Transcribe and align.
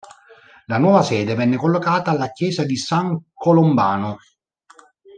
La 0.65 0.79
nuova 0.79 1.03
sede 1.03 1.35
venne 1.35 1.57
collocata 1.57 2.09
alla 2.09 2.31
chiesa 2.31 2.63
di 2.63 2.75
San 2.75 3.23
Colombano. 3.35 4.17